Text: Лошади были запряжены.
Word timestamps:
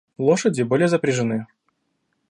Лошади 0.17 0.63
были 0.63 0.87
запряжены. 0.87 1.45